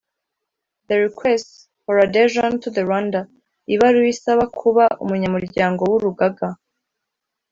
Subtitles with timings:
[0.89, 3.19] the requests for adhesion to the rwanda
[3.73, 6.47] ibaruwa isaba kuba umunyamuryango w urugaga